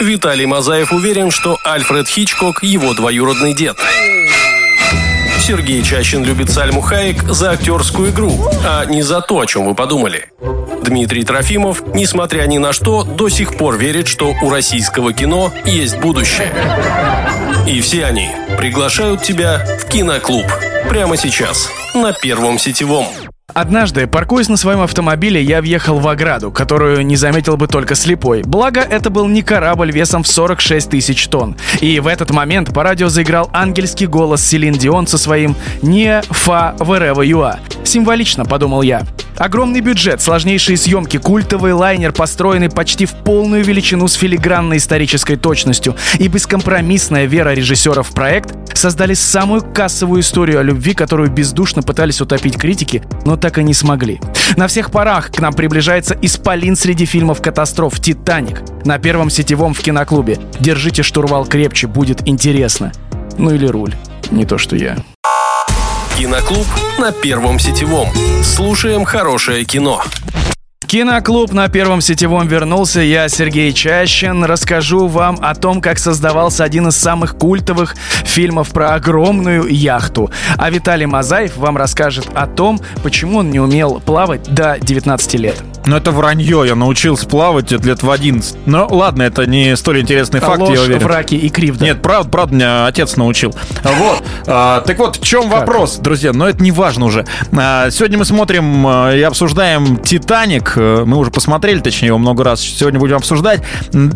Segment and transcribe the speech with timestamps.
[0.00, 3.76] Виталий Мазаев уверен, что Альфред Хичкок– его двоюродный дед.
[5.38, 9.74] Сергей Чащин любит Сальму Хаек за актерскую игру, а не за то, о чем вы
[9.74, 10.28] подумали.
[10.82, 15.98] Дмитрий Трофимов, несмотря ни на что, до сих пор верит, что у российского кино есть
[15.98, 16.52] будущее.
[17.66, 20.46] И все они приглашают тебя в киноклуб.
[20.88, 23.06] Прямо сейчас, на Первом сетевом.
[23.54, 28.42] Однажды, паркуясь на своем автомобиле, я въехал в ограду, которую не заметил бы только слепой.
[28.42, 31.56] Благо, это был не корабль весом в 46 тысяч тонн.
[31.80, 36.74] И в этот момент по радио заиграл ангельский голос Селин Дион со своим «Не фа
[36.78, 37.40] wherever you
[37.84, 39.02] Символично, подумал я.
[39.40, 45.96] Огромный бюджет, сложнейшие съемки, культовый лайнер, построенный почти в полную величину с филигранной исторической точностью
[46.18, 52.20] и бескомпромиссная вера режиссера в проект создали самую кассовую историю о любви, которую бездушно пытались
[52.20, 54.20] утопить критики, но так и не смогли.
[54.56, 59.80] На всех парах к нам приближается исполин среди фильмов катастроф «Титаник» на первом сетевом в
[59.80, 60.38] киноклубе.
[60.60, 62.92] Держите штурвал крепче, будет интересно.
[63.38, 63.94] Ну или руль,
[64.30, 64.96] не то что я.
[66.18, 66.66] Киноклуб
[66.98, 68.08] на Первом сетевом.
[68.44, 70.02] Слушаем хорошее кино.
[70.90, 73.00] Киноклуб на Первом сетевом вернулся.
[73.00, 74.42] Я Сергей Чащин.
[74.42, 80.32] Расскажу вам о том, как создавался один из самых культовых фильмов про огромную яхту.
[80.56, 85.62] А Виталий Мазаев вам расскажет о том, почему он не умел плавать до 19 лет.
[85.86, 86.64] Ну, это вранье.
[86.66, 88.66] Я научился плавать лет в 11.
[88.66, 91.02] Но ладно, это не столь интересный факт, Ложь, я уверен.
[91.02, 91.84] враки и кривда.
[91.84, 93.54] Нет, правда, правда, меня отец научил.
[93.82, 94.22] Вот.
[94.46, 96.32] А, так вот, в чем вопрос, друзья?
[96.32, 97.24] Но это не важно уже.
[97.56, 100.74] А, сегодня мы смотрим а, и обсуждаем «Титаник».
[100.76, 102.60] А, Мы уже посмотрели, точнее, его много раз.
[102.60, 103.62] Сегодня будем обсуждать.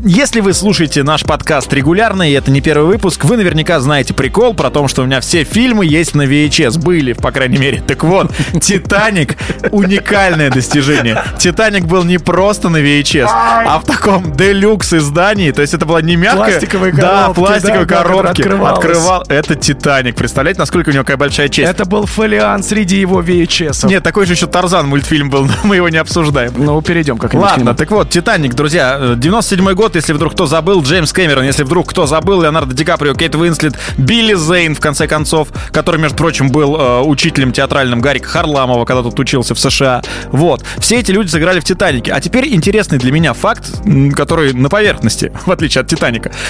[0.05, 4.55] Если вы слушаете наш подкаст регулярно, и это не первый выпуск, вы наверняка знаете прикол
[4.55, 6.79] про то, что у меня все фильмы есть на VHS.
[6.79, 7.83] Были, по крайней мере.
[7.87, 9.37] Так вот, «Титаник»—
[9.73, 11.23] уникальное достижение.
[11.39, 11.54] «Титаник»
[11.87, 15.51] был не просто на VHS, а в таком делюкс издании.
[15.51, 16.45] То есть это была не мягкая...
[16.53, 18.41] Пластиковые Да, коробки, пластиковые да, которая коробки.
[18.43, 18.79] открывалась.
[18.79, 19.25] Открывал.
[19.29, 20.17] Это Титаник.
[20.17, 21.71] Представляете, насколько у него какая большая честь?
[21.71, 23.87] Это был фолиан среди его VHS.
[23.87, 26.53] Нет, такой же еще Тарзан мультфильм был, но мы его не обсуждаем.
[26.57, 30.83] Ну, перейдем как-нибудь Ладно, так вот, Титаник, друзья, э, 97 год, если вдруг кто забыл,
[30.83, 35.07] Джеймс Кэмерон, если вдруг кто забыл, Леонардо Ди Каприо, Кейт Уинслет, Билли Зейн, в конце
[35.07, 40.03] концов, который, между прочим, был э, учителем театральным Гарика Харламова, когда тут учился в США.
[40.31, 40.65] Вот.
[40.79, 42.11] Все эти люди сыграли в Титанике.
[42.13, 43.71] А теперь интересный для меня факт,
[44.15, 46.33] который на поверхности, в отличие от Титаника.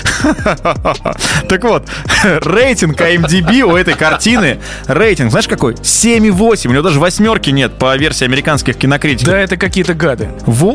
[1.49, 1.89] Так вот,
[2.25, 5.75] рейтинг IMDb у этой картины, рейтинг, знаешь какой?
[5.75, 6.69] 7,8.
[6.69, 9.33] У него даже восьмерки нет по версии американских кинокритиков.
[9.33, 10.31] Да, это какие-то гады.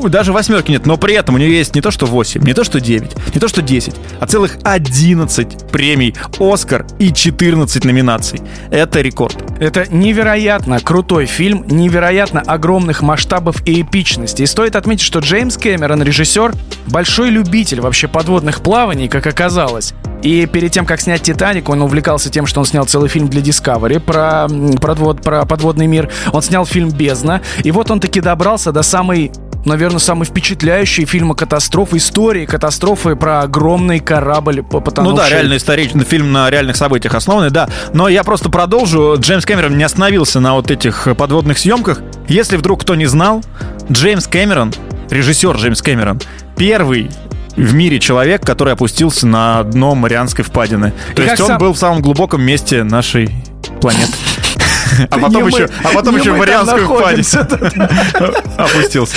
[0.09, 2.63] Даже восьмерки нет, но при этом у нее есть не то что 8, не то
[2.63, 8.41] что 9, не то что 10, а целых 11 премий «Оскар» и 14 номинаций.
[8.69, 9.37] Это рекорд.
[9.59, 14.41] Это невероятно крутой фильм, невероятно огромных масштабов и эпичности.
[14.41, 16.53] И стоит отметить, что Джеймс Кэмерон, режиссер,
[16.87, 19.93] большой любитель вообще подводных плаваний, как оказалось.
[20.23, 23.41] И перед тем, как снять «Титаник», он увлекался тем, что он снял целый фильм для
[23.41, 24.47] Discovery про,
[24.79, 26.09] про, подвод- про подводный мир.
[26.33, 27.41] Он снял фильм «Бездна».
[27.63, 29.31] И вот он таки добрался до самой
[29.65, 35.17] наверное, самый впечатляющий фильм о катастрофе, истории катастрофы про огромный корабль по- потонувший.
[35.17, 37.69] Ну да, реально историчный фильм на реальных событиях основанный, да.
[37.93, 39.15] Но я просто продолжу.
[39.19, 42.01] Джеймс Кэмерон не остановился на вот этих подводных съемках.
[42.27, 43.43] Если вдруг кто не знал,
[43.91, 44.73] Джеймс Кэмерон,
[45.09, 46.19] режиссер Джеймс Кэмерон,
[46.57, 47.09] первый
[47.55, 50.93] в мире человек, который опустился на дно Марианской впадины.
[51.15, 53.29] То И есть он сам- был в самом глубоком месте нашей
[53.81, 54.13] планеты.
[55.09, 56.89] А потом еще, а потом еще в Марианскую
[58.57, 59.15] опустился.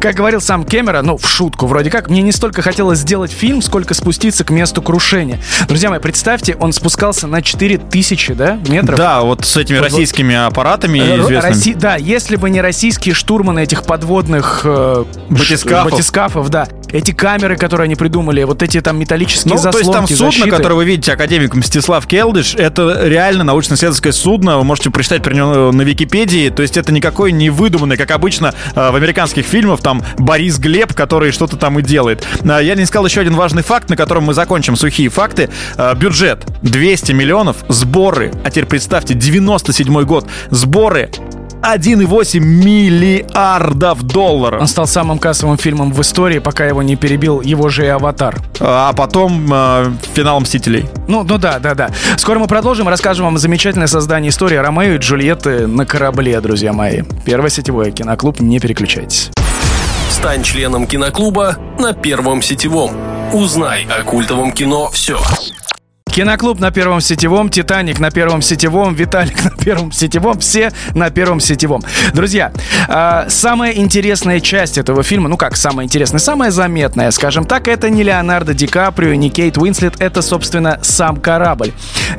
[0.00, 3.62] Как говорил сам Кэмерон, ну, в шутку вроде как, мне не столько хотелось сделать фильм,
[3.62, 5.40] сколько спуститься к месту крушения.
[5.68, 8.96] Друзья мои, представьте, он спускался на 4000, да, метров?
[8.96, 11.74] Да, вот с этими российскими аппаратами Э, известными.
[11.74, 17.94] Да, если бы не российские штурманы этих подводных э, батискафов, да, эти камеры, которые они
[17.94, 20.50] придумали, вот эти там металлические Ну, то заслонки, есть там судно, защиты.
[20.50, 25.72] которое вы видите, академик Мстислав Келдыш, это реально научно-исследовательское судно, вы можете прочитать про него
[25.72, 30.02] на Википедии, то есть это никакой не выдуманный, как обычно э, в американских фильмах, там
[30.18, 32.26] Борис Глеб, который что-то там и делает.
[32.48, 35.50] А, Я не сказал еще один важный факт, на котором мы закончим сухие факты.
[35.76, 41.10] А, Бюджет 200 миллионов, сборы, а теперь представьте, 97 год, сборы
[41.62, 44.60] 1,8 миллиардов долларов.
[44.60, 48.38] Он стал самым кассовым фильмом в истории, пока его не перебил его же и «Аватар».
[48.60, 50.86] А потом э, финал «Мстителей».
[51.08, 51.90] Ну, ну да, да, да.
[52.16, 57.02] Скоро мы продолжим, расскажем вам замечательное создание истории Ромео и Джульетты на корабле, друзья мои.
[57.24, 59.30] Первый сетевой киноклуб, не переключайтесь.
[60.10, 62.90] Стань членом киноклуба на Первом сетевом.
[63.32, 65.20] Узнай о культовом кино все.
[66.18, 71.38] Киноклуб на первом сетевом, Титаник на первом сетевом, Виталик на первом сетевом, все на первом
[71.38, 71.80] сетевом.
[72.12, 72.50] Друзья,
[72.88, 77.88] э, самая интересная часть этого фильма, ну как самая интересная, самая заметная, скажем так, это
[77.88, 81.70] не Леонардо Ди Каприо, не Кейт Уинслет, это, собственно, сам корабль.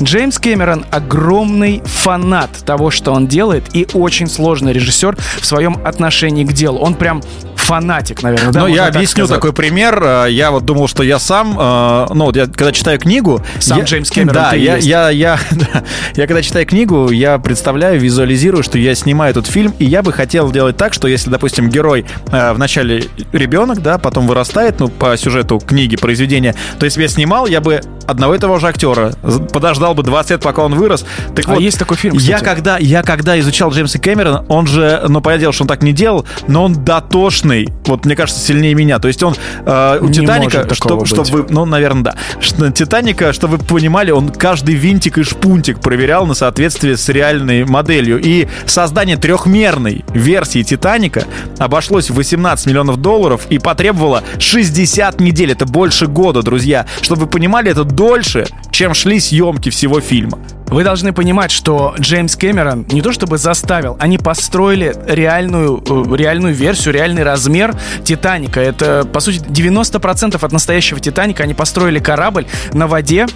[0.02, 6.46] Джеймс Кэмерон огромный фанат того, что он делает, и очень сложный режиссер в своем отношении
[6.46, 6.80] к делу.
[6.80, 7.22] Он прям
[7.70, 8.52] фанатик, наверное.
[8.52, 9.36] Да, ну, я объясню сказать.
[9.36, 10.02] такой пример.
[10.04, 13.44] Э, я вот думал, что я сам, э, ну, вот я когда читаю книгу...
[13.60, 15.84] Сам я, Джеймс Кэмерон, Да, я, я, я, да,
[16.16, 20.12] я когда читаю книгу, я представляю, визуализирую, что я снимаю этот фильм, и я бы
[20.12, 25.16] хотел делать так, что если, допустим, герой э, вначале ребенок, да, потом вырастает, ну, по
[25.16, 29.14] сюжету книги, произведения, то если бы я снимал, я бы одного и того же актера
[29.54, 31.06] подождал бы 20 лет, пока он вырос.
[31.36, 32.32] Так а вот, есть такой фильм, кстати.
[32.32, 35.84] Я когда, я когда изучал Джеймса Кэмерона, он же, ну, понятное дело, что он так
[35.84, 39.00] не делал, но он дотошный, вот мне кажется, сильнее меня.
[39.00, 39.36] То есть он
[39.66, 42.16] э, у не Титаника, чтобы чтоб вы, ну, наверное, да.
[42.40, 47.66] Что, Титаника, чтобы вы понимали, он каждый винтик и шпунтик проверял на соответствие с реальной
[47.66, 48.20] моделью.
[48.22, 51.26] И создание трехмерной версии Титаника
[51.58, 55.52] обошлось в 18 миллионов долларов и потребовало 60 недель.
[55.52, 56.86] Это больше года, друзья.
[57.02, 58.46] Чтобы вы понимали, это дольше,
[58.80, 60.40] чем шли съемки всего фильма.
[60.68, 66.54] Вы должны понимать, что Джеймс Кэмерон не то чтобы заставил, они построили реальную, э, реальную
[66.54, 68.62] версию, реальный размер Титаника.
[68.62, 71.44] Это, по сути, 90% от настоящего Титаника.
[71.44, 73.28] Они построили корабль на воде,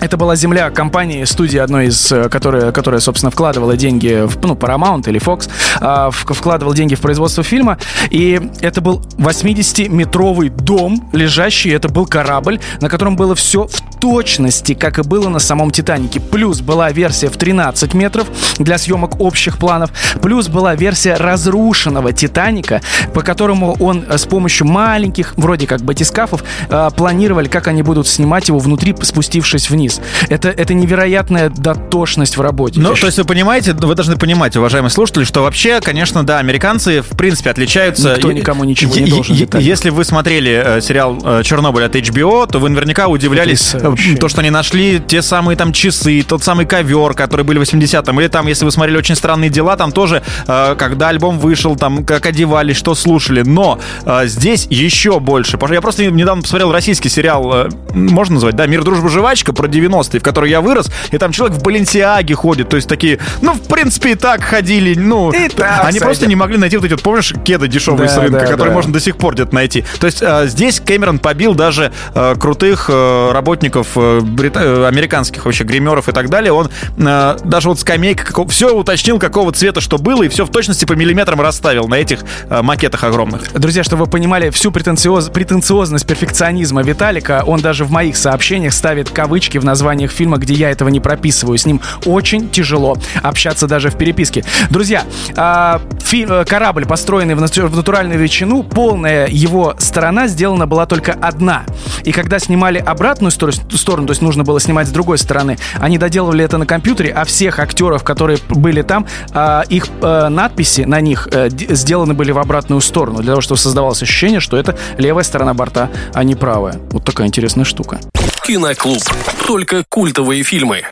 [0.00, 4.54] это была земля компании, студии одной из, э, которая, которая собственно, вкладывала деньги в, ну,
[4.54, 5.48] Paramount или Fox,
[5.80, 7.78] э, вкладывал деньги в производство фильма.
[8.10, 14.74] И это был 80-метровый дом, лежащий, это был корабль, на котором было все в точности,
[14.74, 16.20] как и было на самом Титанике.
[16.20, 18.26] Плюс была версия в 13 метров
[18.58, 19.90] для съемок общих планов.
[20.22, 22.80] Плюс была версия разрушенного Титаника,
[23.12, 28.08] по которому он э, с помощью маленьких, вроде как батискафов, э, планировали, как они будут
[28.08, 29.89] снимать его внутри, спустившись вниз.
[30.28, 32.80] Это, это невероятная дотошность в работе.
[32.80, 37.02] Ну, то есть вы понимаете, вы должны понимать, уважаемые слушатели, что вообще, конечно, да, американцы
[37.02, 38.14] в принципе отличаются.
[38.14, 39.36] Никто никому ничего не должен.
[39.58, 44.16] Если вы смотрели э, сериал Чернобыль от HBO, то вы наверняка удивлялись Вообще.
[44.16, 48.20] То, что они нашли те самые там часы, тот самый ковер, которые были в 80-м.
[48.20, 52.04] Или там, если вы смотрели «Очень странные дела», там тоже, э, когда альбом вышел, там,
[52.04, 53.42] как одевались, что слушали.
[53.42, 55.58] Но э, здесь еще больше.
[55.70, 60.20] Я просто недавно посмотрел российский сериал, э, можно назвать, да, «Мир, дружба, жвачка» про 90-е,
[60.20, 63.62] в который я вырос, и там человек в Баленсиаге ходит, то есть такие, ну, в
[63.62, 67.02] принципе, и так ходили, ну, и так, они просто не могли найти вот эти, вот,
[67.02, 68.74] помнишь, кеды дешевые да, с рынка, да, которые да.
[68.74, 69.84] можно до сих пор где-то найти.
[69.98, 74.60] То есть э, здесь Кэмерон побил даже э, крутых э, работников э, брита...
[74.60, 78.48] Э, американских вообще гримеров и так далее, он э, даже вот скамейка, какого...
[78.48, 82.20] все уточнил, какого цвета что было, и все в точности по миллиметрам расставил на этих
[82.48, 83.52] э, макетах огромных.
[83.52, 85.28] Друзья, чтобы вы понимали всю претенциоз...
[85.28, 90.70] претенциозность перфекционизма Виталика, он даже в моих сообщениях ставит кавычки в названиях фильма, где я
[90.70, 91.56] этого не прописываю.
[91.56, 94.44] С ним очень тяжело общаться даже в переписке.
[94.70, 95.04] Друзья,
[95.36, 96.26] э, фи...
[96.28, 101.64] Э, корабль, построенный в, в натуральную величину, полная его сторона сделана была только одна.
[102.04, 106.44] И когда снимали обратную сторону, то есть нужно было снимать с другой стороны, они доделывали
[106.44, 111.28] это на компьютере, а всех актеров, которые были там, а, их э, надписи на них
[111.32, 115.54] э, сделаны были в обратную сторону, для того, чтобы создавалось ощущение, что это левая сторона
[115.54, 116.76] борта, а не правая.
[116.90, 118.00] Вот такая интересная штука.
[118.44, 119.02] Киноклуб.
[119.46, 120.84] Только культовые фильмы.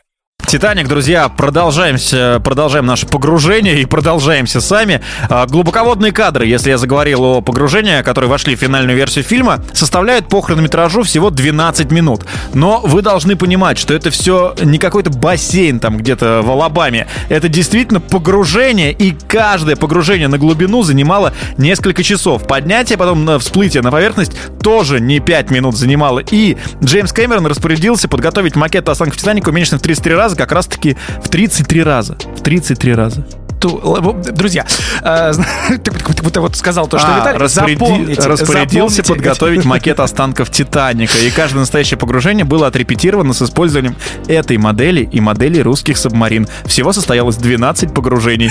[0.48, 5.02] Титаник, друзья, продолжаемся, продолжаем наше погружение и продолжаемся сами.
[5.28, 10.30] А, глубоководные кадры, если я заговорил о погружении, которые вошли в финальную версию фильма, составляют
[10.30, 12.24] по хронометражу всего 12 минут.
[12.54, 17.08] Но вы должны понимать, что это все не какой-то бассейн там где-то в Алабаме.
[17.28, 22.46] Это действительно погружение, и каждое погружение на глубину занимало несколько часов.
[22.46, 24.32] Поднятие, потом на всплытие на поверхность
[24.62, 26.20] тоже не 5 минут занимало.
[26.30, 31.28] И Джеймс Кэмерон распорядился подготовить макет останков Титаника уменьшенный в 33 раза, как раз-таки в
[31.28, 32.16] 33 раза.
[32.36, 33.26] В 33 раза
[33.60, 34.66] друзья,
[35.02, 35.32] э,
[35.82, 41.30] ты будто вот сказал то, что а, Виталий, распоряди, распорядился подготовить макет останков Титаника, и
[41.30, 43.96] каждое настоящее погружение было отрепетировано с использованием
[44.26, 46.48] этой модели и модели русских субмарин.
[46.64, 48.50] Всего состоялось 12 погружений.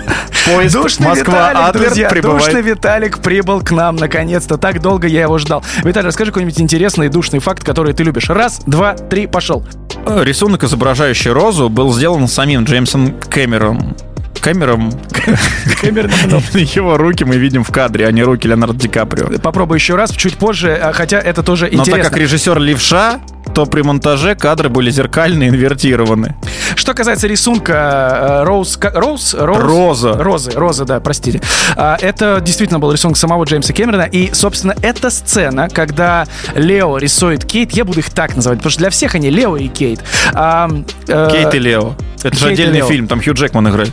[0.46, 2.44] Поезд Москва-Адлер прибывает.
[2.44, 4.56] Душный Виталик прибыл к нам наконец-то.
[4.56, 5.62] Так долго я его ждал.
[5.84, 8.30] Виталий, расскажи какой-нибудь интересный душный факт, который ты любишь.
[8.30, 9.64] Раз, два, три, пошел.
[10.06, 13.96] Рисунок, изображающий розу, был сделан самим Джеймсом Кэмероном.
[14.40, 14.90] Кэмером.
[15.82, 19.38] Его руки мы видим в кадре, а не руки Леонардо Ди Каприо.
[19.38, 21.96] Попробую еще раз, чуть позже, а, хотя это тоже интересно.
[21.96, 23.20] Но так как режиссер Левша,
[23.54, 26.36] то при монтаже кадры были зеркально инвертированы.
[26.76, 28.78] Что касается рисунка э, Роуз...
[28.80, 29.34] Роуз?
[29.34, 29.58] Роуз?
[29.58, 30.12] Роза.
[30.14, 31.40] Розы, Роза, да, простите.
[31.76, 34.02] А, Это действительно был рисунок самого Джеймса Кэмерона.
[34.02, 38.80] И, собственно, эта сцена, когда Лео рисует Кейт, я буду их так называть, потому что
[38.80, 40.00] для всех они Лео и Кейт.
[40.34, 40.68] Э,
[41.06, 41.94] Кейт и Лео.
[42.22, 43.92] Это же Кейт и отдельный фильм, там Хью Джекман играет.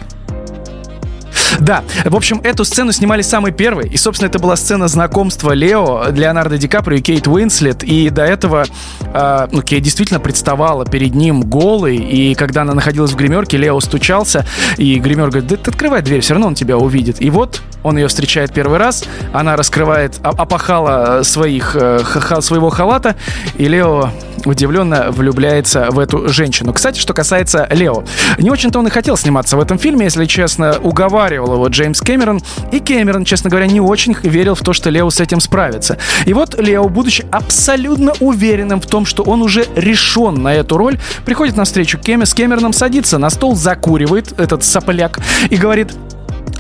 [1.60, 3.88] Да, в общем, эту сцену снимали самый первый.
[3.90, 7.84] И, собственно, это была сцена знакомства Лео, Леонардо Ди Каприо и Кейт Уинслет.
[7.84, 8.66] И до этого,
[9.02, 11.98] э, ну, Кейт действительно представала перед ним голой.
[11.98, 14.46] И когда она находилась в гримерке, Лео стучался.
[14.78, 17.22] И гример говорит, да ты открывай дверь, все равно он тебя увидит.
[17.22, 19.04] И вот он ее встречает первый раз.
[19.34, 22.00] Она раскрывает а- опахала своих, э,
[22.42, 23.16] своего халата.
[23.58, 24.10] И Лео
[24.46, 26.74] удивленно влюбляется в эту женщину.
[26.74, 28.04] Кстати, что касается Лео.
[28.38, 32.42] Не очень-то он и хотел сниматься в этом фильме, если честно, уговаривал его Джеймс Кэмерон.
[32.72, 35.98] И Кэмерон, честно говоря, не очень верил в то, что Лео с этим справится.
[36.26, 41.00] И вот Лео, будучи абсолютно уверенным в том, что он уже решен на эту роль,
[41.26, 45.92] приходит на встречу Кэме с Кэмероном, садится на стол, закуривает этот сопляк и говорит,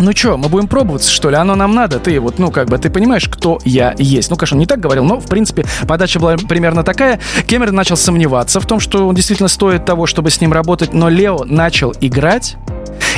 [0.06, 1.36] ну чё, мы будем пробоваться, что ли?
[1.36, 2.00] Оно нам надо.
[2.00, 4.30] Ты вот, ну, как бы, ты понимаешь, кто я есть.
[4.30, 7.20] Ну, конечно, он не так говорил, но, в принципе, подача была примерно такая.
[7.48, 11.10] Кэмерон начал сомневаться в том, что он действительно стоит того, чтобы с ним работать, но
[11.10, 12.56] Лео начал играть,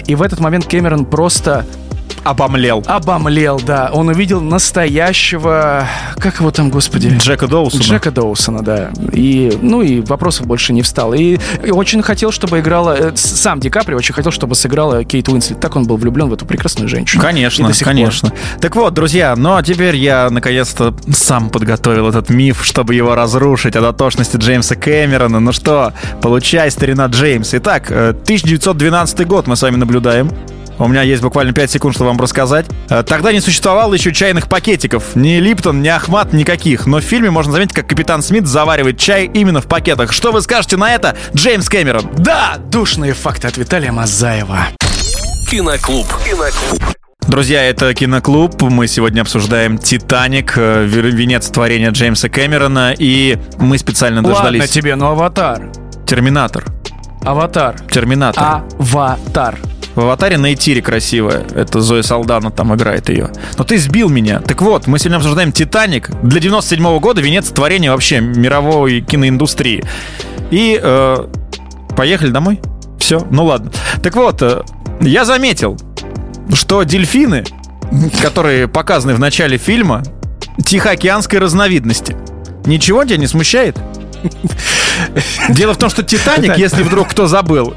[0.05, 1.65] и в этот момент Кэмерон просто
[2.23, 2.83] Обомлел.
[2.87, 3.89] обомлел, да.
[3.93, 5.87] Он увидел настоящего...
[6.17, 7.15] Как его там, господи?
[7.17, 7.81] Джека Доусона.
[7.83, 8.89] Джека Доусона, да.
[9.13, 11.13] И, ну, и вопросов больше не встало.
[11.13, 12.95] И, и очень хотел, чтобы играла...
[12.97, 15.59] э, Сам Ди Каприо очень хотел, чтобы сыграла Кейт Уинслет.
[15.59, 17.21] Так он был влюблен в эту прекрасную женщину.
[17.21, 17.93] Конечно, сих пор.
[17.93, 18.31] конечно.
[18.59, 23.75] Так вот, друзья, ну а теперь я наконец-то сам подготовил этот миф, чтобы его разрушить
[23.75, 25.39] о дотошности Джеймса Кэмерона.
[25.39, 27.53] Ну что, получай, старина Джеймс.
[27.53, 30.29] Итак, э, 1912 год мы с вами наблюдаем.
[30.79, 32.65] У меня есть буквально 5 секунд, чтобы вам рассказать.
[32.89, 35.15] Э, Тогда не существовало еще чайных пакетиков.
[35.15, 36.85] Ни Липтон, ни Ахмат, никаких.
[36.85, 40.11] Но в фильме можно заметить, как капитан Смит заваривает чай именно в пакетах.
[40.13, 42.09] Что вы скажете на это, Джеймс Кэмерон?
[42.17, 44.67] Да, душные факты от Виталия Мазаева.
[45.49, 46.07] Киноклуб.
[46.25, 46.83] Киноклуб.
[47.27, 48.61] Друзья, это Киноклуб.
[48.61, 52.93] Мы сегодня обсуждаем «Титаник», э, венец творения Джеймса Кэмерона.
[52.97, 54.69] И мы специально Ладно дождались...
[54.69, 55.61] тебе, но аватар.
[56.05, 56.65] «Терминатор».
[57.23, 57.75] Аватар.
[57.91, 58.43] «Терминатор».
[58.79, 59.57] Аватар.
[59.97, 61.43] В «Аватаре» на Этире красивая.
[61.55, 63.31] Это Зоя Салдана там играет ее.
[63.57, 64.41] Но ты сбил меня.
[64.41, 66.11] Так вот, мы сегодня обсуждаем «Титаник».
[66.21, 69.83] Для 97 года венец творения вообще мировой киноиндустрии.
[70.51, 71.27] И э,
[71.95, 72.59] поехали домой.
[72.99, 73.71] Все, ну ладно.
[74.03, 74.61] Так вот, э,
[75.01, 75.79] я заметил,
[76.53, 77.43] что дельфины,
[78.21, 80.03] которые показаны в начале фильма,
[80.63, 82.15] тихоокеанской разновидности.
[82.67, 83.79] Ничего тебя не смущает?
[85.49, 87.73] Дело в том, что «Титаник», если вдруг кто забыл,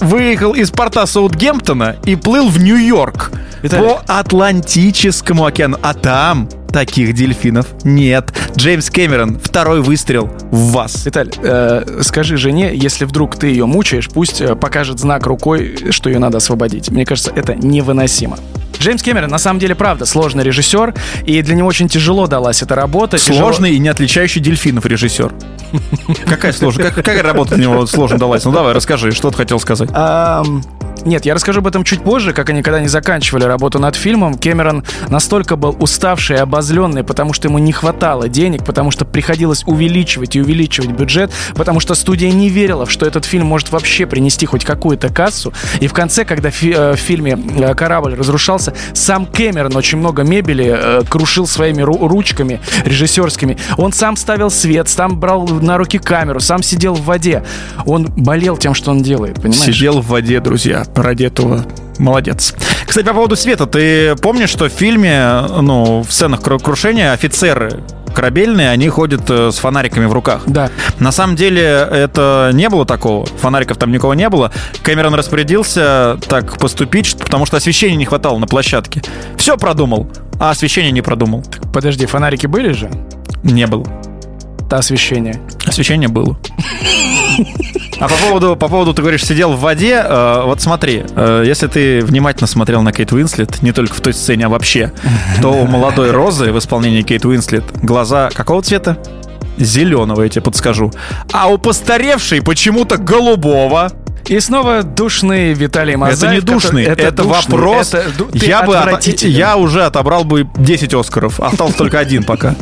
[0.00, 3.32] выехал из порта Саутгемптона и плыл в Нью-Йорк
[3.70, 5.78] по Атлантическому океану.
[5.82, 8.32] А там таких дельфинов нет.
[8.56, 11.06] Джеймс Кэмерон, второй выстрел в вас.
[11.06, 16.10] Виталь, э, скажи жене, если вдруг ты ее мучаешь, пусть э, покажет знак рукой, что
[16.10, 16.90] ее надо освободить.
[16.90, 18.38] Мне кажется, это невыносимо.
[18.80, 20.94] Джеймс Кэмерон, на самом деле, правда, сложный режиссер,
[21.26, 23.18] и для него очень тяжело далась эта работа.
[23.18, 25.32] тяжело- Сложный и не отличающий дельфинов режиссер.
[26.26, 28.44] Какая сложная, как- какая работа для него сложно далась?
[28.44, 29.90] Ну давай, расскажи, что ты хотел сказать.
[31.08, 34.34] Нет, я расскажу об этом чуть позже, как они когда не заканчивали работу над фильмом.
[34.36, 39.64] Кэмерон настолько был уставший и обозленный, потому что ему не хватало денег, потому что приходилось
[39.66, 44.44] увеличивать и увеличивать бюджет, потому что студия не верила, что этот фильм может вообще принести
[44.44, 45.52] хоть какую-то кассу.
[45.80, 50.24] И в конце, когда фи- э, в фильме э, корабль разрушался, сам Кэмерон очень много
[50.24, 53.56] мебели э, крушил своими ру- ручками режиссерскими.
[53.78, 57.44] Он сам ставил свет, сам брал на руки камеру, сам сидел в воде.
[57.86, 59.58] Он болел тем, что он делает, понимаешь?
[59.62, 61.64] Сидел в воде, друзья, ради этого.
[61.98, 62.54] Молодец.
[62.86, 67.82] Кстати, по поводу света, ты помнишь, что в фильме, ну, в сценах кру- крушения офицеры
[68.14, 70.42] корабельные, они ходят э, с фонариками в руках.
[70.46, 70.70] Да.
[70.98, 73.26] На самом деле это не было такого.
[73.26, 74.50] Фонариков там никого не было.
[74.82, 79.02] Кэмерон распорядился так поступить, потому что освещения не хватало на площадке.
[79.36, 81.44] Все продумал, а освещение не продумал.
[81.72, 82.90] Подожди, фонарики были же?
[83.44, 83.84] Не было.
[84.68, 85.40] Это освещение.
[85.64, 86.36] Освещение было.
[88.00, 91.68] А по поводу, по поводу, ты говоришь, сидел в воде, э, вот смотри, э, если
[91.68, 94.92] ты внимательно смотрел на Кейт Уинслет, не только в той сцене, а вообще,
[95.40, 98.98] то у молодой Розы в исполнении Кейт Уинслет глаза какого цвета?
[99.58, 100.90] Зеленого, я тебе подскажу.
[101.32, 103.90] А у постаревшей почему-то голубого.
[104.26, 106.22] И снова душный Виталий Мазаев.
[106.22, 107.94] это не душный, который- это, душный, вопрос.
[107.94, 111.40] это я, бы от- я уже отобрал бы 10 Оскаров.
[111.40, 112.54] Остался только один пока.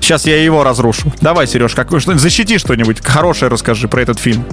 [0.00, 1.10] Сейчас я его разрушу.
[1.22, 4.44] Давай, Сереж, как, защити что-нибудь хорошее расскажи про этот фильм.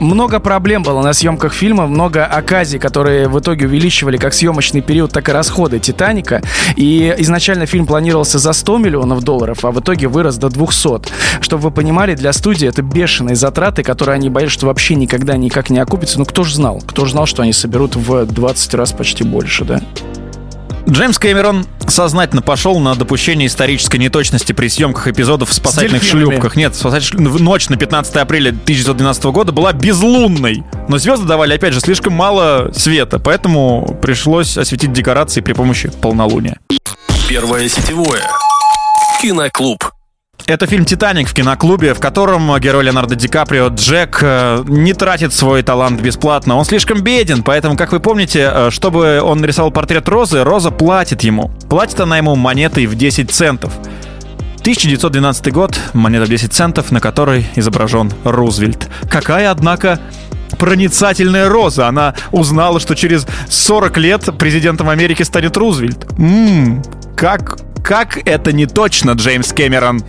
[0.00, 5.12] Много проблем было на съемках фильма, много оказий, которые в итоге увеличивали как съемочный период,
[5.12, 6.42] так и расходы «Титаника».
[6.76, 11.10] И изначально фильм планировался за 100 миллионов долларов, а в итоге вырос до 200.
[11.40, 15.70] Чтобы вы понимали, для студии это бешеные затраты, которые они боятся, что вообще никогда никак
[15.70, 16.18] не окупятся.
[16.18, 16.82] Ну, кто же знал?
[16.86, 19.80] Кто же знал, что они соберут в 20 раз почти больше, да?
[20.88, 26.56] Джеймс Кэмерон сознательно пошел на допущение исторической неточности при съемках эпизодов в спасательных шлюпках.
[26.56, 27.40] Нет, спасательных...
[27.40, 30.62] ночь на 15 апреля 1912 года была безлунной.
[30.88, 36.58] Но звезды давали, опять же, слишком мало света, поэтому пришлось осветить декорации при помощи полнолуния.
[37.28, 38.22] Первое сетевое.
[39.22, 39.90] Киноклуб.
[40.46, 45.32] Это фильм «Титаник» в киноклубе, в котором герой Леонардо Ди Каприо Джек э, не тратит
[45.32, 46.56] свой талант бесплатно.
[46.56, 51.22] Он слишком беден, поэтому, как вы помните, э, чтобы он нарисовал портрет Розы, Роза платит
[51.22, 51.50] ему.
[51.70, 53.72] Платит она ему монетой в 10 центов.
[54.60, 58.88] 1912 год, монета в 10 центов, на которой изображен Рузвельт.
[59.08, 59.98] Какая, однако,
[60.58, 61.88] проницательная Роза.
[61.88, 66.06] Она узнала, что через 40 лет президентом Америки станет Рузвельт.
[66.18, 66.82] Ммм,
[67.16, 70.02] как, как это не точно, Джеймс Кэмерон.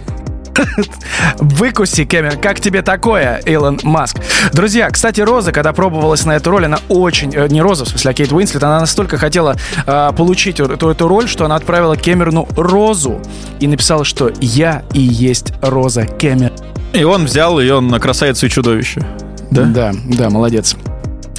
[1.40, 4.18] Выкуси, Кэмерон, как тебе такое, Илон Маск?
[4.54, 7.34] Друзья, кстати, Роза, когда пробовалась на эту роль, она очень...
[7.36, 11.08] Э, не Роза, в смысле, а Кейт Уинслет, она настолько хотела э, получить эту, эту
[11.08, 13.20] роль, что она отправила Кэмерону Розу
[13.60, 16.58] и написала, что «Я и есть Роза Кэмерон».
[16.94, 19.06] И он взял ее на «Красавицу и чудовище».
[19.52, 19.64] Да?
[19.64, 20.76] Да, да, молодец.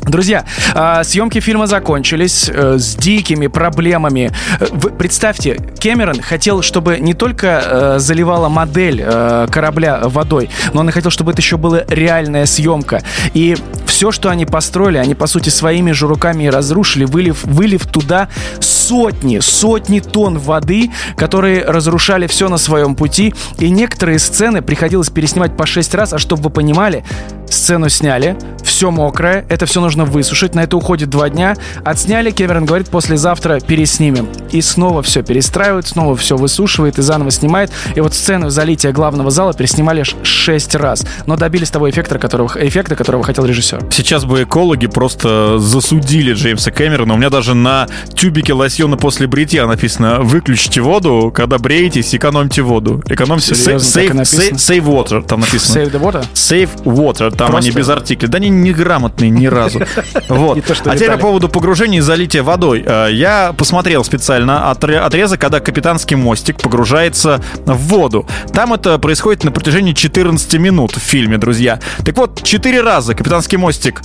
[0.06, 0.44] Друзья,
[0.74, 4.30] а, съемки фильма закончились э, с дикими проблемами.
[4.60, 9.04] Э, представьте, Кэмерон хотел, чтобы не только э, заливала модель
[9.50, 13.02] корабля водой, но он и хотел, чтобы это еще была реальная съемка.
[13.34, 17.86] И все, что они построили, они, по сути, своими же руками и разрушили, вылив, вылив
[17.86, 18.28] туда
[18.60, 23.34] сотни, сотни тонн воды, которые разрушали все на своем пути.
[23.58, 27.04] И некоторые сцены приходилось переснимать по шесть раз, а чтобы вы понимали,
[27.48, 31.56] сцену сняли, все мокрое, это все нужно высушить, на это уходит два дня.
[31.84, 34.28] Отсняли, Кэмерон говорит, послезавтра переснимем.
[34.50, 37.70] И снова все перестраивают, снова все высушивает и заново снимает.
[37.94, 41.06] И вот сцену залития главного зала переснимали аж шесть раз.
[41.26, 43.86] Но добились того эффекта, которого, эффекта, которого хотел режиссер.
[43.90, 47.14] Сейчас бы экологи просто засудили Джеймса Кэмерона.
[47.14, 53.02] У меня даже на тюбике лосьона после бритья написано «Выключите воду, когда бреетесь, экономьте воду».
[53.08, 53.54] Экономьте...
[53.54, 55.80] Серьезно, save, save, save water, там написано.
[55.80, 56.26] Save the water?
[56.34, 57.70] Save water, там Просто?
[57.70, 58.28] они без артикля.
[58.28, 59.80] Да они неграмотные ни разу.
[60.28, 60.58] Вот.
[60.86, 62.82] а теперь по поводу погружения и залития водой.
[62.86, 68.26] Э, я посмотрел специально отрезок, когда капитанский мостик погружается в воду.
[68.52, 71.80] Там это происходит на протяжении 14 минут в фильме, друзья.
[72.04, 74.02] Так вот, 4 раза капитанский мостик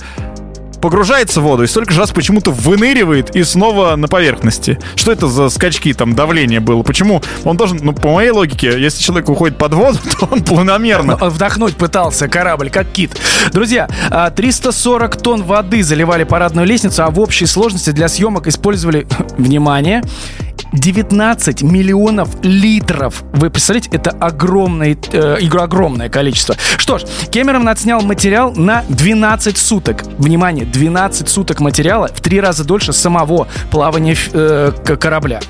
[0.82, 4.78] погружается в воду и столько же раз почему-то выныривает и снова на поверхности.
[4.96, 6.82] Что это за скачки там давления было?
[6.82, 11.16] Почему он должен, ну, по моей логике, если человек уходит под воду, то он планомерно.
[11.20, 13.12] Он вдохнуть пытался корабль, как кит.
[13.52, 13.88] Друзья,
[14.34, 19.06] 340 а, тонн воды заливали парадную лестницу, а в общей сложности для съемок использовали,
[19.38, 20.02] внимание,
[20.72, 23.22] 19 миллионов литров.
[23.32, 26.56] Вы представляете, это огромное, э, огромное количество.
[26.76, 30.04] Что ж, Кэмерон отснял материал на 12 суток.
[30.18, 35.40] Внимание, 12 суток материала в три раза дольше самого плавания э, корабля.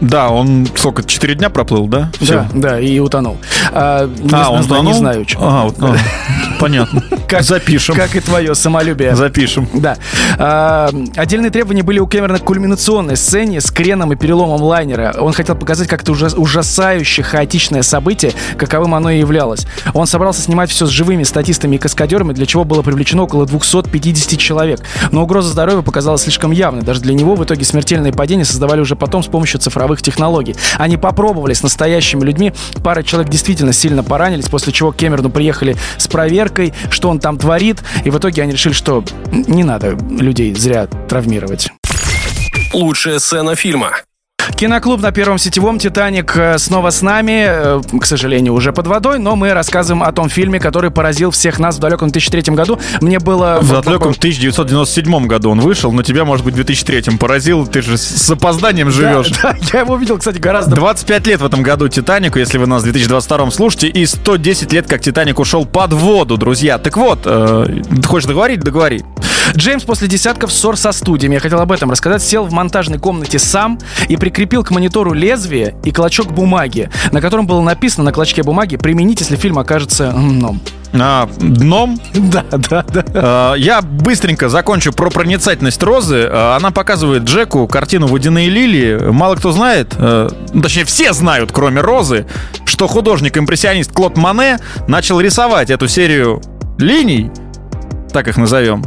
[0.00, 2.10] Да, он сколько, 4 дня проплыл, да?
[2.20, 2.32] Все.
[2.34, 3.38] Да, да, и утонул.
[3.72, 4.92] А, не, а он утонул?
[4.92, 5.38] Не знаю, что.
[5.42, 5.96] А, вот, а,
[6.60, 7.02] понятно.
[7.26, 7.94] Как, Запишем.
[7.94, 9.16] Как и твое самолюбие.
[9.16, 9.68] Запишем.
[9.74, 9.96] Да.
[10.38, 15.16] А, отдельные требования были у Кэмерона к кульминационной сцене с креном и переломом лайнера.
[15.18, 19.66] Он хотел показать как-то ужас, ужасающее, хаотичное событие, каковым оно и являлось.
[19.94, 24.38] Он собрался снимать все с живыми статистами и каскадерами, для чего было привлечено около 250
[24.38, 24.80] человек.
[25.10, 26.82] Но угроза здоровья показалась слишком явной.
[26.82, 30.54] Даже для него в итоге смертельные падения создавали уже потом с помощью цифровых цифровых технологий.
[30.78, 32.52] Они попробовали с настоящими людьми.
[32.84, 37.38] Пара человек действительно сильно поранились, после чего к Кэмерону приехали с проверкой, что он там
[37.38, 37.82] творит.
[38.04, 41.68] И в итоге они решили, что не надо людей зря травмировать.
[42.72, 43.92] Лучшая сцена фильма.
[44.56, 47.44] Киноклуб на Первом сетевом «Титаник» э, снова с нами.
[47.46, 51.58] Э, к сожалению, уже под водой, но мы рассказываем о том фильме, который поразил всех
[51.58, 52.78] нас в далеком 2003 году.
[53.00, 53.58] Мне было...
[53.60, 57.66] В далеком 1997 году он вышел, но тебя, может быть, в 2003 поразил.
[57.66, 59.30] Ты же с опозданием живешь.
[59.42, 60.74] Да, да, я его видел, кстати, гораздо...
[60.76, 64.86] 25 лет в этом году «Титанику», если вы нас в 2022 слушаете, и 110 лет,
[64.86, 66.78] как «Титаник» ушел под воду, друзья.
[66.78, 68.60] Так вот, э, хочешь договорить?
[68.60, 69.04] Договори.
[69.56, 73.38] Джеймс после десятков ссор со студиями, я хотел об этом рассказать, сел в монтажной комнате
[73.38, 78.44] сам и прикрепил к монитору лезвие и клочок бумаги, на котором было написано на клочке
[78.44, 80.60] бумаги «Применить, если фильм окажется дном».
[80.92, 82.00] А, дном?
[82.14, 83.04] Да, да, да.
[83.14, 86.28] А, я быстренько закончу про проницательность Розы.
[86.30, 89.10] А, она показывает Джеку картину «Водяные лилии».
[89.10, 90.28] Мало кто знает, а,
[90.62, 92.24] точнее все знают, кроме Розы,
[92.64, 96.40] что художник-импрессионист Клод Мане начал рисовать эту серию
[96.78, 97.32] линий
[98.12, 98.84] так их назовем,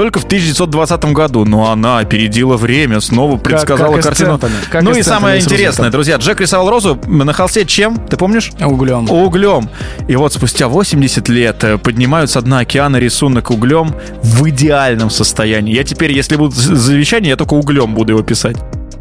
[0.00, 4.40] только в 1920 году, но она опередила время, снова предсказала как, как картину.
[4.70, 7.98] Как ну и самое интересное, друзья, Джек рисовал розу на холсте чем?
[8.08, 8.50] Ты помнишь?
[8.64, 9.10] Углем.
[9.10, 9.68] Углем.
[10.08, 15.74] И вот спустя 80 лет э, поднимают с дна океана рисунок углем в идеальном состоянии.
[15.74, 18.56] Я теперь, если будут завещания, я только углем буду его писать.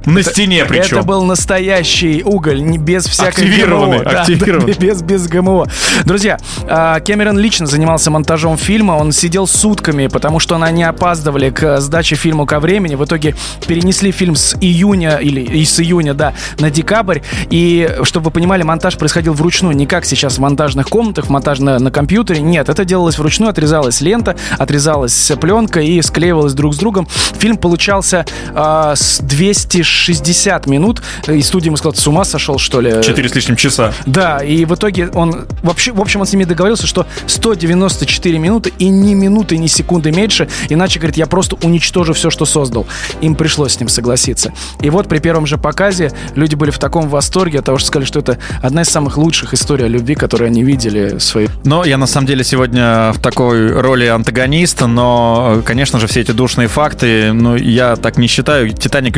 [0.05, 0.99] На это, стене причем.
[0.99, 4.11] Это был настоящий уголь, не без всякой активированный, ГМО.
[4.21, 4.73] Активированный.
[4.73, 5.67] Да, без, без ГМО.
[6.05, 8.93] Друзья, а, Кэмерон лично занимался монтажом фильма.
[8.93, 12.95] Он сидел сутками, потому что они опаздывали к сдаче фильма ко времени.
[12.95, 13.35] В итоге
[13.67, 17.19] перенесли фильм с июня, или из июня, да, на декабрь.
[17.49, 19.75] И, чтобы вы понимали, монтаж происходил вручную.
[19.75, 22.41] Не как сейчас в монтажных комнатах, монтаж на, на компьютере.
[22.41, 23.49] Нет, это делалось вручную.
[23.49, 27.07] Отрезалась лента, отрезалась пленка и склеивалась друг с другом.
[27.37, 31.01] Фильм получался э, с 200 60 минут.
[31.27, 32.91] И студия ему сказала, с ума сошел, что ли?
[33.03, 33.93] Четыре с лишним часа.
[34.05, 35.47] Да, и в итоге он...
[35.63, 40.11] Вообще, в общем, он с ними договорился, что 194 минуты и ни минуты, ни секунды
[40.11, 40.47] меньше.
[40.69, 42.87] Иначе, говорит, я просто уничтожу все, что создал.
[43.21, 44.53] Им пришлось с ним согласиться.
[44.81, 48.05] И вот при первом же показе люди были в таком восторге от того, что сказали,
[48.05, 51.49] что это одна из самых лучших историй о любви, которые они видели в своей...
[51.63, 56.31] Но я на самом деле сегодня в такой роли антагониста, но, конечно же, все эти
[56.31, 58.69] душные факты, ну, я так не считаю.
[58.71, 59.17] «Титаник»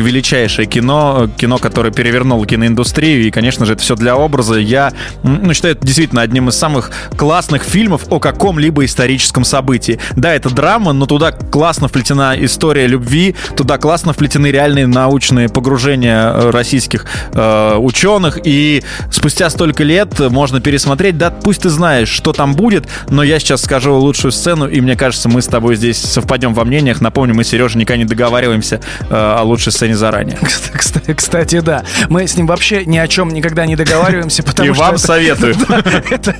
[0.62, 4.54] величайшее кино, кино, которое перевернуло киноиндустрию, и, конечно же, это все для образа.
[4.58, 9.98] Я ну, считаю это действительно одним из самых классных фильмов о каком-либо историческом событии.
[10.16, 16.32] Да, это драма, но туда классно вплетена история любви, туда классно вплетены реальные научные погружения
[16.32, 22.32] э, российских э, ученых, и спустя столько лет можно пересмотреть, да, пусть ты знаешь, что
[22.32, 25.98] там будет, но я сейчас скажу лучшую сцену, и мне кажется, мы с тобой здесь
[25.98, 27.00] совпадем во мнениях.
[27.00, 30.38] Напомню, мы, Сережа, никогда не договариваемся э, о лучшей сцене заранее.
[31.16, 31.84] Кстати, да.
[32.08, 34.82] Мы с ним вообще ни о чем никогда не договариваемся, потому И что...
[34.82, 35.54] вам советую.
[36.10, 36.34] Это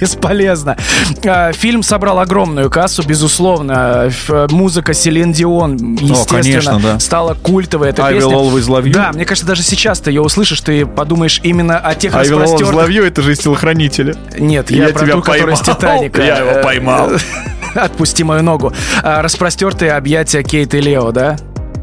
[0.00, 0.76] бесполезно.
[1.24, 4.10] А, фильм собрал огромную кассу, безусловно.
[4.50, 7.90] Музыка Селин Дион, естественно, стала культовой.
[7.90, 8.30] Эта песня.
[8.30, 8.92] always love you.
[8.92, 12.44] Да, мне кажется, даже сейчас ты ее услышишь, ты подумаешь именно о тех I will
[12.44, 14.14] always love you, это же из телохранителя.
[14.38, 16.22] Нет, я про ту, которая из Титаника.
[16.22, 17.10] Я его поймал.
[17.74, 18.72] Отпусти мою ногу.
[19.02, 21.36] А, распростертые объятия Кейт и Лео, да?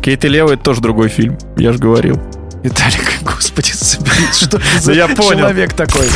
[0.04, 2.22] Кейт и Лео это тоже другой фильм, я же говорил.
[2.62, 5.40] Виталик, господи, соберись, что за я понял.
[5.40, 6.08] человек такой?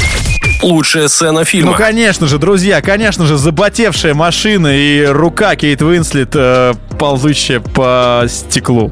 [0.61, 1.71] Лучшая сцена фильма.
[1.71, 8.25] Ну, конечно же, друзья, конечно же, заботевшая машина и рука Кейт Уинслет, э, ползущая по
[8.27, 8.91] стеклу.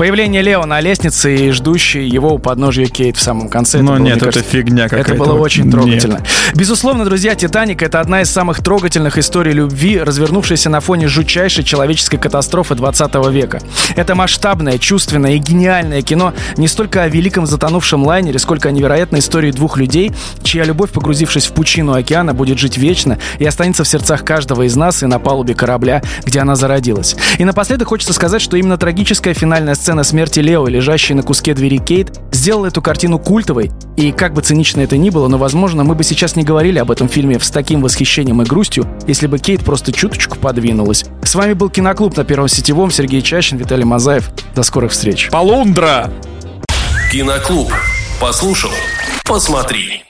[0.00, 3.82] Появление Лео на лестнице и ждущий его у подножия Кейт в самом конце.
[3.82, 5.12] Но нет, это кажется, фигня какая-то.
[5.12, 6.14] Это было очень трогательно.
[6.14, 6.26] Нет.
[6.54, 12.16] Безусловно, друзья, «Титаник»— это одна из самых трогательных историй любви, развернувшейся на фоне жутчайшей человеческой
[12.16, 13.60] катастрофы 20 века.
[13.94, 19.18] Это масштабное, чувственное и гениальное кино не столько о великом затонувшем лайнере, сколько о невероятной
[19.18, 23.88] истории двух людей, чья любовь, погрузившись в пучину океана, будет жить вечно и останется в
[23.88, 27.16] сердцах каждого из нас и на палубе корабля, где она зародилась.
[27.36, 31.52] И напоследок хочется сказать, что именно трагическая финальная сцена сцена смерти Лео, лежащей на куске
[31.52, 33.72] двери Кейт, сделала эту картину культовой.
[33.96, 36.92] И как бы цинично это ни было, но, возможно, мы бы сейчас не говорили об
[36.92, 41.06] этом фильме с таким восхищением и грустью, если бы Кейт просто чуточку подвинулась.
[41.24, 42.92] С вами был Киноклуб на Первом Сетевом.
[42.92, 44.30] Сергей Чащин, Виталий Мазаев.
[44.54, 45.28] До скорых встреч.
[45.32, 46.12] Полундра!
[47.10, 47.72] Киноклуб.
[48.20, 48.70] Послушал.
[49.24, 50.04] Посмотри.